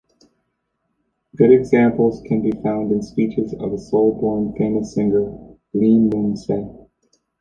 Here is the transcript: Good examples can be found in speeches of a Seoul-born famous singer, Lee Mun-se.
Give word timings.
Good 1.35 1.51
examples 1.51 2.23
can 2.25 2.41
be 2.41 2.49
found 2.63 2.91
in 2.91 3.03
speeches 3.03 3.53
of 3.59 3.71
a 3.71 3.77
Seoul-born 3.77 4.53
famous 4.57 4.95
singer, 4.95 5.31
Lee 5.75 5.99
Mun-se. 5.99 6.67